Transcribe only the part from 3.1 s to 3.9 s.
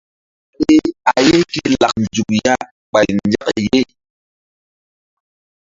nzak ye.